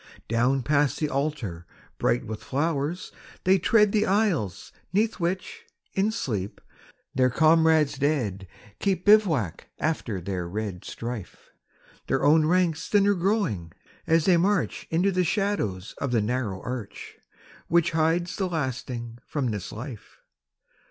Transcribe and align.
Down 0.27 0.63
past 0.63 0.99
the 0.99 1.09
altar, 1.09 1.67
bright 1.99 2.25
with 2.25 2.43
flowers, 2.43 3.11
they 3.43 3.59
tread 3.59 3.91
The 3.91 4.07
aisles 4.07 4.71
'neath 4.91 5.19
which 5.19 5.63
in 5.93 6.11
sleep 6.11 6.59
their 7.13 7.29
comrades 7.29 7.99
dead 7.99 8.47
Keep 8.79 9.05
bivouac 9.05 9.67
after 9.77 10.19
their 10.19 10.49
red 10.49 10.83
strife, 10.85 11.51
Their 12.07 12.25
own 12.25 12.47
ranks 12.47 12.89
thinner 12.89 13.13
growing 13.13 13.73
as 14.07 14.25
they 14.25 14.37
march 14.37 14.87
Into 14.89 15.11
the 15.11 15.23
shadows 15.23 15.93
of 15.99 16.09
the 16.11 16.19
narrow 16.19 16.59
arch 16.63 17.17
Which 17.67 17.91
hides 17.91 18.37
the 18.37 18.49
lasting 18.49 19.19
from 19.27 19.51
this 19.51 19.71
life. 19.71 20.17